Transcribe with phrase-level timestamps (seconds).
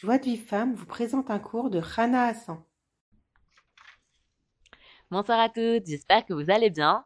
[0.00, 2.62] Joie de vie femme vous présente un cours de Rana Hassan.
[5.10, 7.04] Bonsoir à toutes, j'espère que vous allez bien.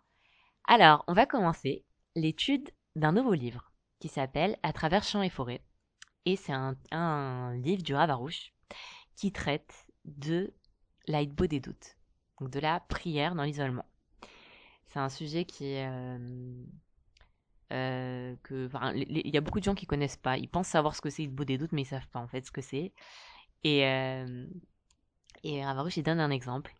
[0.68, 1.86] Alors, on va commencer
[2.16, 5.64] l'étude d'un nouveau livre qui s'appelle À travers champs et forêts.
[6.26, 8.52] Et c'est un, livre du Ravarouche
[9.16, 10.52] qui traite de
[11.06, 11.96] l'aïdbo des doutes,
[12.40, 13.86] donc de la prière dans l'isolement.
[14.88, 16.18] C'est un sujet qui euh,
[17.72, 20.36] euh, il y a beaucoup de gens qui connaissent pas.
[20.36, 22.44] Ils pensent savoir ce que c'est beau des doutes, mais ils savent pas en fait
[22.46, 22.92] ce que c'est.
[23.64, 24.46] Et euh,
[25.44, 26.74] et Ravarouche il donne un exemple.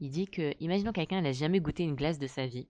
[0.00, 2.68] Il dit que, imaginons quelqu'un n'a jamais goûté une glace de sa vie.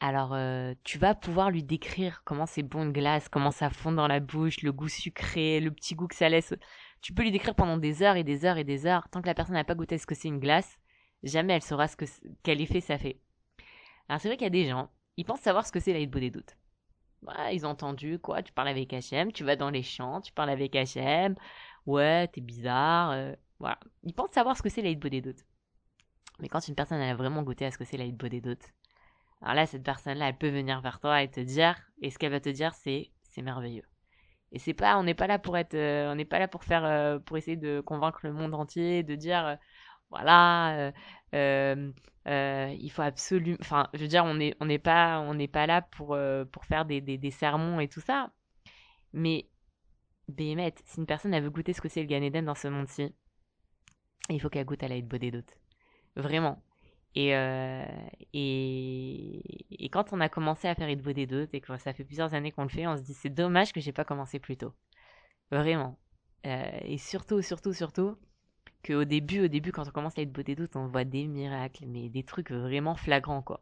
[0.00, 3.92] Alors, euh, tu vas pouvoir lui décrire comment c'est bon une glace, comment ça fond
[3.92, 6.54] dans la bouche, le goût sucré, le petit goût que ça laisse.
[7.02, 9.08] Tu peux lui décrire pendant des heures et des heures et des heures.
[9.10, 10.78] Tant que la personne n'a pas goûté ce que c'est une glace,
[11.22, 12.04] jamais elle saura ce que
[12.42, 13.20] quel effet ça fait.
[14.08, 16.04] Alors c'est vrai qu'il y a des gens, ils pensent savoir ce que c'est la
[16.06, 16.56] beau des doutes.
[17.52, 20.48] ils ont entendu quoi Tu parles avec Hachem, tu vas dans les champs, tu parles
[20.48, 21.34] avec Hachem.
[21.84, 23.10] Ouais, t'es bizarre.
[23.10, 23.78] Euh, voilà.
[24.02, 25.44] Ils pensent savoir ce que c'est la beau des doutes.
[26.38, 28.64] Mais quand une personne a vraiment goûté à ce que c'est la beau des doutes,
[29.42, 32.32] alors là, cette personne-là, elle peut venir vers toi et te dire, et ce qu'elle
[32.32, 33.84] va te dire, c'est c'est merveilleux.
[34.52, 36.64] Et c'est pas, on n'est pas là pour être, euh, on n'est pas là pour
[36.64, 39.58] faire, euh, pour essayer de convaincre le monde entier, de dire,
[40.10, 40.92] voilà,
[41.34, 41.92] euh,
[42.28, 45.82] euh, il faut absolument, enfin, je veux dire, on n'est pas, on n'est pas là
[45.82, 48.32] pour euh, pour faire des, des, sermons et tout ça.
[49.12, 49.48] Mais
[50.28, 52.68] Béhémet, si une personne a veut goûter ce que c'est le Gan Eden dans ce
[52.68, 53.12] monde-ci,
[54.28, 55.58] il faut qu'elle goûte à la des doutes.
[56.16, 56.62] Vraiment.
[57.14, 57.84] Et, euh,
[58.32, 62.04] et, et, quand on a commencé à faire Hitbo des doutes et que ça fait
[62.04, 64.56] plusieurs années qu'on le fait, on se dit c'est dommage que j'ai pas commencé plus
[64.56, 64.72] tôt.
[65.50, 65.98] Vraiment.
[66.46, 68.16] Euh, et surtout, surtout, surtout,
[68.84, 71.26] qu'au début, au début, quand on commence à être beau des doutes, on voit des
[71.26, 73.60] miracles, mais des trucs vraiment flagrants, quoi.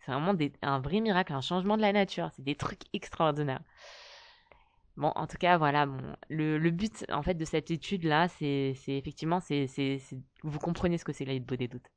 [0.00, 2.30] C'est vraiment un vrai miracle, un changement de la nature.
[2.34, 3.62] C'est des trucs extraordinaires.
[4.96, 5.86] Bon, en tout cas, voilà,
[6.28, 9.66] le, but, en fait, de cette étude-là, c'est effectivement, c'est
[10.42, 11.88] vous comprenez ce que c'est la beau des doutes.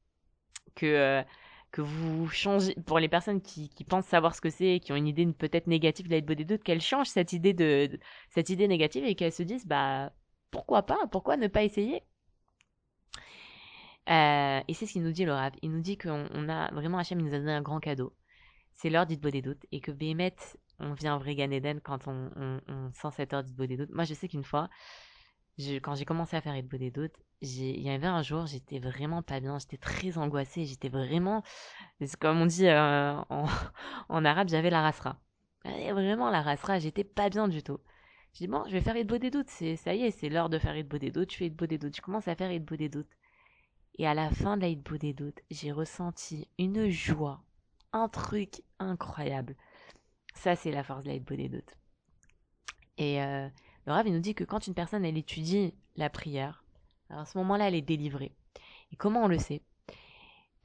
[0.75, 1.23] Que, euh,
[1.71, 5.07] que vous changez, pour les personnes qui, pensent savoir ce que c'est, qui ont une
[5.07, 8.67] idée peut-être négative de la beau des doutes, qu'elles changent cette idée de, cette idée
[8.67, 10.13] négative et qu'elles se disent, bah,
[10.51, 12.01] pourquoi pas, pourquoi ne pas essayer?
[14.09, 15.33] Euh, et c'est ce qu'il nous dit le.
[15.61, 18.13] Il nous dit qu'on a vraiment Hachem il nous a donné un grand cadeau.
[18.73, 20.35] C'est l'heure du des doutes et que Béhémet,
[20.79, 21.35] on vient en vrai
[21.83, 23.91] quand on, on, on, sent cette heure du des doutes.
[23.91, 24.69] Moi, je sais qu'une fois,
[25.81, 29.21] quand j'ai commencé à faire Hitbo des doutes, il y avait un jour, j'étais vraiment
[29.21, 31.43] pas bien, j'étais très angoissée, j'étais vraiment,
[32.19, 33.45] comme on dit euh, en,
[34.25, 35.17] arabe, j'avais la rasra.
[35.63, 37.79] Vraiment la rasra, j'étais pas bien du tout.
[38.33, 40.59] Je dis bon, je vais faire Hitbo des doutes, ça y est, c'est l'heure de
[40.59, 42.89] faire Hitbo des doutes, je fais Hitbo des doutes, je commence à faire Hitbo des
[42.89, 43.09] doutes.
[43.97, 47.41] Et à la fin de la des doutes, j'ai ressenti une joie,
[47.93, 49.55] un truc incroyable.
[50.33, 51.77] Ça, c'est la force de la des doutes.
[52.97, 53.47] Et euh,
[53.85, 56.65] le Rav, il nous dit que quand une personne, elle étudie la prière,
[57.09, 58.35] à ce moment-là, elle est délivrée.
[58.91, 59.61] Et comment on le sait?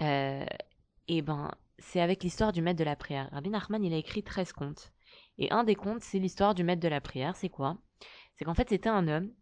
[0.02, 0.44] Euh,
[1.06, 3.28] Eh ben, c'est avec l'histoire du maître de la prière.
[3.32, 4.92] Rabbi Nachman, il a écrit 13 contes.
[5.38, 7.36] Et un des contes, c'est l'histoire du maître de la prière.
[7.36, 7.78] C'est quoi?
[8.34, 9.32] C'est qu'en fait, c'était un homme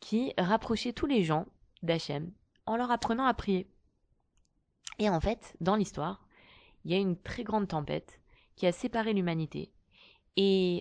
[0.00, 1.46] qui rapprochait tous les gens
[1.82, 2.32] d'Hachem
[2.68, 3.66] en leur apprenant à prier.
[4.98, 6.26] Et en fait, dans l'histoire,
[6.84, 8.20] il y a une très grande tempête
[8.56, 9.72] qui a séparé l'humanité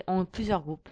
[0.08, 0.90] en plusieurs groupes.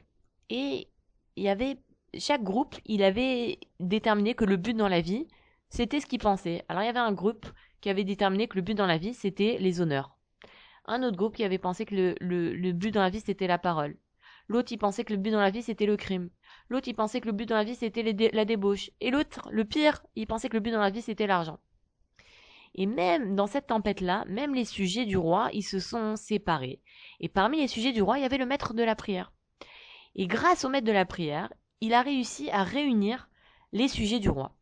[0.50, 0.88] Et
[1.36, 1.78] il y avait
[2.18, 5.28] chaque groupe, il avait déterminé que le but dans la vie,
[5.70, 6.64] c'était ce qu'il pensait.
[6.70, 7.46] Alors il y avait un groupe
[7.82, 10.18] qui avait déterminé que le but dans la vie, c'était les honneurs.
[10.86, 13.58] Un autre groupe qui avait pensé que le, le but dans la vie, c'était la
[13.58, 13.98] parole.
[14.48, 16.30] L'autre, il pensait que le but dans la vie, c'était le crime.
[16.70, 18.90] L'autre, il pensait que le but dans la vie, c'était la débauche.
[19.02, 21.60] Et l'autre, le pire, il pensait que le but dans la vie, c'était l'argent.
[22.74, 26.82] Et même dans cette tempête-là, même les sujets du roi, ils se sont séparés.
[27.20, 29.32] Et parmi les sujets du roi, il y avait le maître de la prière.
[30.16, 33.30] Et grâce au maître de la prière, il a réussi à réunir
[33.72, 34.56] les sujets du roi.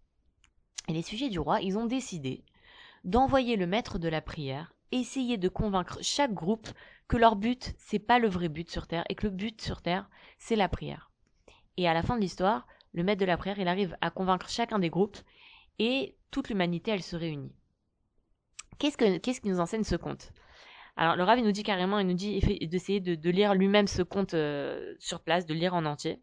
[0.87, 2.43] Et les sujets du roi, ils ont décidé
[3.03, 6.69] d'envoyer le maître de la prière essayer de convaincre chaque groupe
[7.07, 9.81] que leur but, c'est pas le vrai but sur Terre et que le but sur
[9.81, 11.12] Terre, c'est la prière.
[11.77, 14.49] Et à la fin de l'histoire, le maître de la prière, il arrive à convaincre
[14.49, 15.17] chacun des groupes
[15.79, 17.53] et toute l'humanité, elle se réunit.
[18.79, 20.31] Qu'est-ce, que, qu'est-ce qui nous enseigne ce conte?
[20.95, 24.03] Alors, le Rav, il nous dit carrément, il nous dit d'essayer de, lire lui-même ce
[24.03, 26.21] conte euh, sur place, de lire en entier.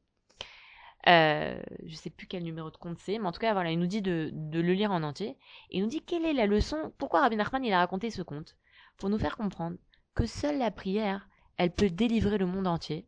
[1.08, 3.78] Euh, je sais plus quel numéro de compte c'est, mais en tout cas, voilà, il
[3.78, 5.38] nous dit de, de, le lire en entier.
[5.70, 8.22] Et il nous dit quelle est la leçon, pourquoi Rabbi Nachman il a raconté ce
[8.22, 8.56] conte?
[8.98, 9.76] Pour nous faire comprendre
[10.14, 13.06] que seule la prière, elle peut délivrer le monde entier,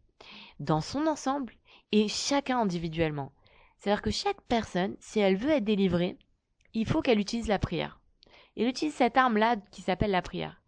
[0.58, 1.54] dans son ensemble
[1.92, 3.32] et chacun individuellement.
[3.78, 6.16] C'est-à-dire que chaque personne, si elle veut être délivrée,
[6.74, 8.00] il faut qu'elle utilise la prière.
[8.56, 10.62] Elle utilise cette arme-là qui s'appelle la prière.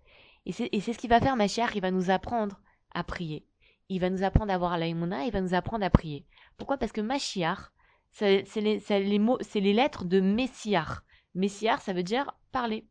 [0.47, 2.61] Et c'est ce qui va faire ma chère, il va nous apprendre
[2.93, 3.47] à prier.
[3.88, 6.26] Il va nous apprendre à avoir l'aïmouna, il va nous apprendre à prier.
[6.59, 6.76] Pourquoi?
[6.76, 7.70] Parce que Mashiach,
[8.12, 11.03] c'est les, les, mots, c'est les lettres de Messiar.
[11.35, 12.87] Messiar, ça veut dire parler.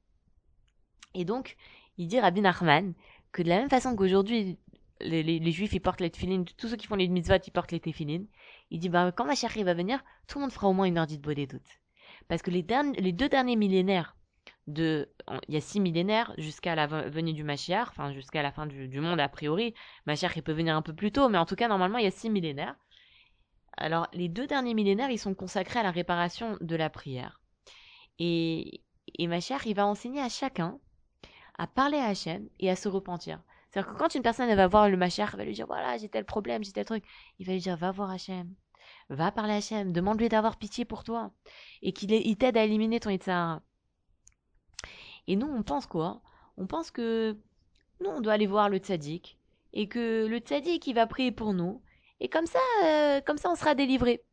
[1.14, 1.58] Et donc,
[1.98, 2.94] il dit Rabbi Nachman
[3.32, 4.58] que de la même façon qu'aujourd'hui,
[5.04, 7.80] les, juifs, ils portent les tefilines, tous ceux qui font les mitzvot, ils portent les
[7.80, 8.28] tefilines.
[8.72, 11.08] Il dit, bah, quand Mashiach va venir, tout le monde fera au moins une heure
[11.08, 11.80] d'Itbo des doutes.
[12.28, 12.66] Parce que les,
[12.98, 14.16] les deux derniers millénaires
[14.68, 15.08] il
[15.50, 19.20] y a six millénaires jusqu'à la venue du Mashiach, enfin, jusqu'à la fin du, monde,
[19.20, 19.74] a priori.
[20.06, 22.08] Mashiach, il peut venir un peu plus tôt, mais en tout cas, normalement, il y
[22.08, 22.76] a six millénaires.
[23.76, 27.42] Alors, les deux derniers millénaires, ils sont consacrés à la réparation de la prière.
[28.20, 28.82] Et,
[29.18, 30.80] et il va enseigner à chacun
[31.58, 33.40] à parler à Hachem et à se repentir.
[33.74, 36.08] C'est-à-dire que quand une personne va voir le Mashiach, elle va lui dire voilà, j'ai
[36.08, 37.04] tel problème, j'ai tel truc,
[37.40, 38.54] il va lui dire va voir Hachem,
[39.10, 41.32] va parler à Hachem, demande-lui d'avoir pitié pour toi
[41.82, 43.64] et qu'il t'aide à éliminer ton Yitzhara.
[45.26, 46.22] Et nous, on pense quoi?
[46.56, 47.36] On pense que
[48.00, 49.40] nous, on doit aller voir le tzaddik
[49.74, 51.82] et que le tzaddik, il va prier pour nous
[52.20, 54.24] et comme ça, euh, comme ça, on sera délivré.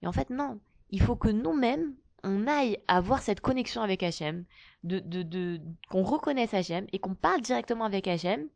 [0.00, 0.60] Et en fait, non.
[0.88, 1.94] Il faut que nous-mêmes,
[2.24, 4.46] on aille avoir cette connexion avec Hachem,
[4.82, 5.60] de, de
[5.90, 8.48] qu'on reconnaisse Hachem et qu'on parle directement avec Hachem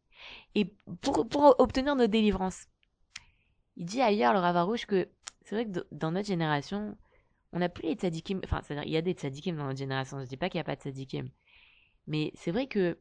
[0.54, 2.66] et pour, obtenir notre délivrance.
[3.76, 5.08] Il dit ailleurs, le Ravarouche, que
[5.44, 6.96] c'est vrai que dans notre génération,
[7.52, 10.26] on n'a plus les tzadikim, enfin, il y a des tzadikim dans notre génération, je
[10.26, 11.28] dis pas qu'il n'y a pas de tzadikim,
[12.06, 12.98] mais c'est vrai que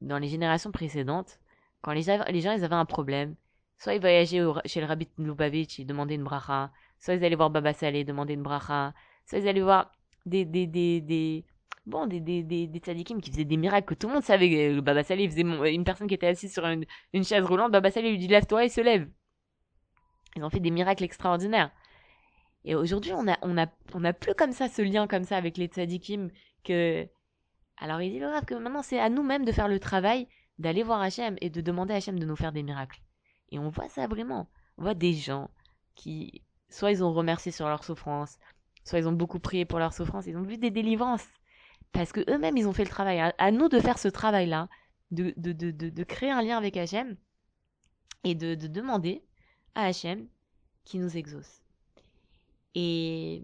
[0.00, 1.40] dans les générations précédentes,
[1.82, 3.36] quand les, les gens ils avaient un problème,
[3.78, 7.50] soit ils voyageaient chez le rabbi Lubavitch, ils demandaient une bracha, soit ils allaient voir
[7.50, 8.94] Baba Saleh, demander une bracha,
[9.26, 9.92] soit ils allaient voir
[10.26, 11.44] des, des, des
[11.88, 14.80] bon, des, des, des, tzadikim qui faisaient des miracles que tout le monde savait.
[14.80, 16.84] Baba Saleh faisait une personne qui était assise sur une,
[17.24, 19.08] chaise roulante, Baba Saleh lui dit lève-toi et se lève.
[20.36, 21.70] Ils ont fait des miracles extraordinaires.
[22.64, 25.36] Et aujourd'hui, on a, on a, on a plus comme ça ce lien comme ça
[25.36, 26.30] avec les tzadikim
[26.64, 27.08] que,
[27.78, 31.00] alors il dit le que maintenant c'est à nous-mêmes de faire le travail, d'aller voir
[31.00, 33.00] Hachem et de demander à Hachem de nous faire des miracles.
[33.50, 34.48] Et on voit ça vraiment.
[34.76, 35.50] On voit des gens
[35.94, 38.38] qui, soit ils ont remercié sur leur souffrance,
[38.84, 41.26] soit ils ont beaucoup prié pour leur souffrance, ils ont vu des délivrances.
[41.92, 43.20] Parce que eux-mêmes, ils ont fait le travail.
[43.38, 44.68] À, nous de faire ce travail-là,
[45.10, 47.16] de, de, créer un lien avec Hachem
[48.24, 49.24] et de, de demander
[49.74, 50.28] à Hachem
[50.84, 51.62] qui nous exauce.
[52.74, 53.42] Et,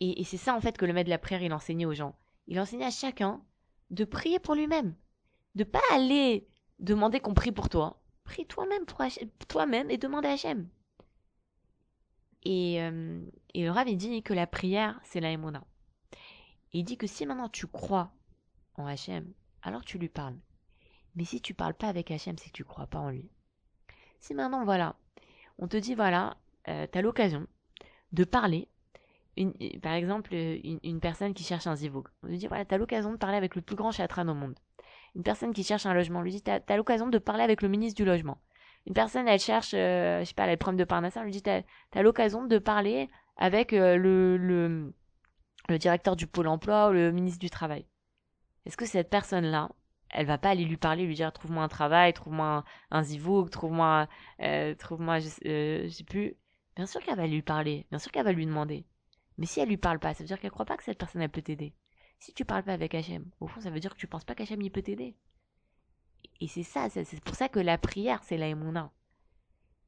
[0.00, 2.14] et, c'est ça, en fait, que le maître de la prière, il enseignait aux gens.
[2.46, 3.40] Il enseignait à chacun
[3.90, 4.94] de prier pour lui-même.
[5.54, 6.46] De pas aller
[6.78, 8.00] demander qu'on prie pour toi.
[8.24, 10.68] Prie toi-même pour toi-même et demande à Hachem.
[12.44, 13.20] Et, euh,
[13.54, 15.64] et le Rav, il dit que la prière, c'est la émona.
[16.72, 18.10] Il dit que si maintenant tu crois
[18.76, 19.32] en Hachem,
[19.62, 20.36] alors tu lui parles.
[21.16, 23.30] Mais si tu parles pas avec Hachem, c'est que tu crois pas en lui.
[24.20, 24.96] Si maintenant, voilà,
[25.58, 26.36] on te dit, voilà,
[26.68, 27.46] euh, tu as l'occasion
[28.12, 28.68] de parler,
[29.82, 32.08] par exemple, une, personne qui cherche un zivouk.
[32.22, 34.34] On lui dit, voilà, tu as l'occasion de parler avec le plus grand chatran au
[34.34, 34.58] monde.
[35.14, 37.62] Une personne qui cherche un logement, on lui dit, tu as, l'occasion de parler avec
[37.62, 38.38] le ministre du logement.
[38.86, 41.24] Une personne, elle cherche, euh, je sais pas, elle a le problème de Parnassa, on
[41.24, 44.92] lui dit, tu as, l'occasion de parler avec euh, le
[45.68, 47.86] le directeur du pôle emploi ou le ministre du travail.
[48.64, 49.70] Est-ce que cette personne-là,
[50.10, 54.08] elle va pas aller lui parler, lui dire trouve-moi un travail, trouve-moi un, un trouve-moi,
[54.40, 56.34] euh, trouve-moi, je, euh, sais plus.
[56.76, 58.86] Bien sûr qu'elle va lui parler, bien sûr qu'elle va lui demander.
[59.36, 61.22] Mais si elle lui parle pas, ça veut dire qu'elle croit pas que cette personne
[61.22, 61.74] elle peut t'aider.
[62.18, 64.34] Si tu parles pas avec Hachem, au fond ça veut dire que tu penses pas
[64.34, 65.16] qu'Hachem il peut t'aider.
[66.40, 68.48] Et c'est ça, c'est pour ça que la prière c'est la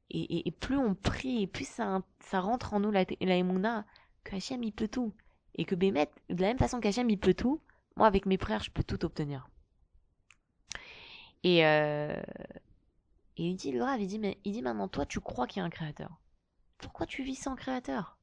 [0.09, 2.01] Et, et, plus on prie, plus ça,
[2.33, 3.85] rentre en nous la, la
[4.23, 5.13] que Hachem il peut tout.
[5.55, 7.61] Et que Bémet, de la même façon qu'Hachem, il peut tout,
[7.95, 9.49] moi, avec mes frères, je peux tout obtenir.
[11.43, 12.21] Et, euh,
[13.37, 15.59] et il dit, le Rav, il dit, mais, il dit maintenant, toi, tu crois qu'il
[15.59, 16.19] y a un créateur.
[16.77, 18.17] Pourquoi tu vis sans créateur?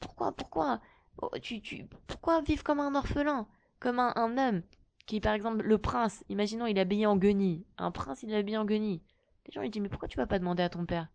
[0.00, 0.80] Pourquoi, pourquoi,
[1.18, 3.46] oh, tu, tu, pourquoi vivre comme un orphelin
[3.78, 4.62] Comme un, un homme
[5.06, 7.66] qui, par exemple, le prince, imaginons, il est habillé en guenille.
[7.76, 9.02] Un prince, il est habillé en guenille.
[9.46, 11.08] Les gens lui disent, mais pourquoi tu vas pas demander à ton père?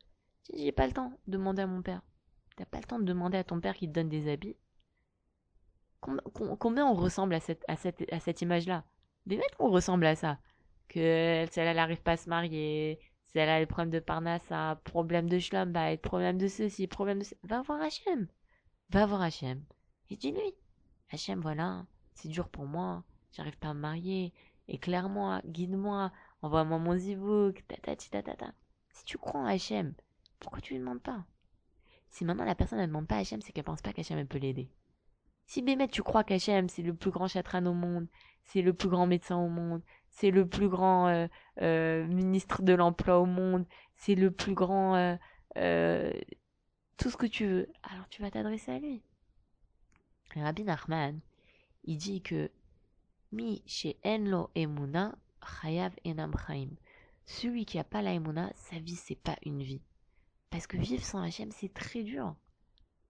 [0.53, 2.01] J'ai pas le temps de demander à mon père.
[2.55, 4.55] T'as pas le temps de demander à ton père qu'il te donne des habits
[5.99, 8.83] combien on ressemble à cette, à cette, à cette image-là
[9.25, 10.39] Des mecs qu'on ressemble à ça.
[10.87, 15.29] Que elle n'arrive pas à se marier, si elle a des problèmes de parnassa, problème
[15.29, 17.25] de schlumbaït, problème de ceci, problème de.
[17.43, 18.27] Va voir Hachem.
[18.89, 19.63] Va voir Hachem.
[20.09, 20.55] Et dis-lui.
[21.11, 23.03] Hachem, voilà, c'est dur pour moi.
[23.31, 24.33] J'arrive pas à me marier.
[24.67, 29.93] Éclaire-moi, guide-moi, envoie-moi mon zivouk, ta Si tu crois en Hachem,
[30.39, 31.23] pourquoi tu lui demandes pas?
[32.09, 34.39] Si maintenant la personne ne demande pas à Hachem, c'est qu'elle pense pas qu'Hachem peut
[34.39, 34.71] l'aider.
[35.49, 38.05] Si Bémet, tu crois qu'Hachem, c'est le plus grand chatran au monde,
[38.43, 41.27] c'est le plus grand médecin au monde, c'est le plus grand euh,
[41.63, 43.65] euh, ministre de l'emploi au monde,
[43.95, 45.17] c'est le plus grand
[45.57, 46.13] euh,
[46.97, 49.01] tout ce que tu veux, alors tu vas t'adresser à lui.
[50.35, 51.19] Rabbi Nachman,
[51.83, 52.51] il dit que
[53.31, 55.15] Mi chez Enlo Emuna,
[55.63, 56.69] Chayav Enam Chaim.
[57.25, 59.81] Celui qui a pas la Emuna, sa vie c'est pas une vie.
[60.51, 62.35] Parce que vivre sans Hachem, c'est très dur.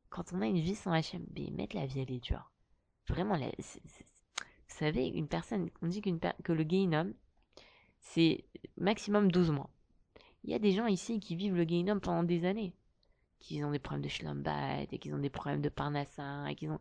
[0.10, 2.52] Quand on a une vie sans Hachem, mettre la vie, elle est dure.
[3.08, 7.14] Vraiment, vous savez, une personne, on dit que le homme,
[8.00, 8.46] c'est
[8.78, 9.70] maximum 12 mois.
[10.44, 12.74] Il y a des gens ici qui vivent le homme pendant des années.
[13.40, 16.68] Qui ont des problèmes de Shlombat, et qui ont des problèmes de Parnassin, et qui
[16.68, 16.80] ont...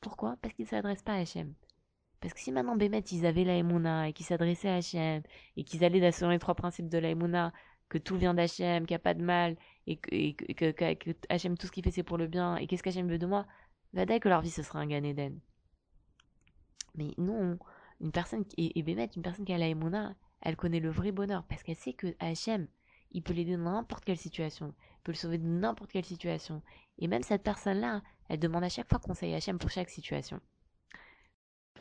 [0.00, 0.36] Pourquoi?
[0.42, 1.54] Parce qu'ils ne s'adressent pas à Hachem.
[2.20, 5.22] Parce que si maintenant Bémet, ils avaient la Emouna, et qu'ils s'adressaient à Hachem,
[5.56, 7.52] et qu'ils allaient dans les trois principes de la Emouna,
[7.90, 9.56] que tout vient d'Hachem, qu'il n'y a pas de mal,
[9.86, 13.26] et que, tout ce qu'il fait, c'est pour le bien, et qu'est-ce qu'Hachem veut de
[13.26, 13.46] moi?
[13.92, 15.38] Vadaï que leur vie, ce sera un Gan Eden.
[16.94, 17.58] Mais non,
[18.00, 21.12] une personne, et, et Bémet, une personne qui a la Emouna, elle connaît le vrai
[21.12, 22.68] bonheur, parce qu'elle sait que Hachem,
[23.10, 26.62] il peut l'aider dans n'importe quelle situation, il peut le sauver de n'importe quelle situation.
[26.98, 30.40] Et même cette personne-là, elle demande à chaque fois conseil à Hachem pour chaque situation.